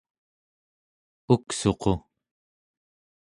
uksuqu 1.33 1.93